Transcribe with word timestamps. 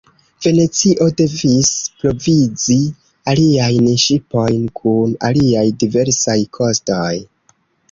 Venecio 0.43 1.05
devis 1.19 1.69
provizi 1.99 2.79
aliajn 3.35 3.91
ŝipojn 4.07 4.65
kun 4.81 5.15
aliaj 5.31 5.65
diversaj 5.85 6.39
kostoj. 6.61 7.15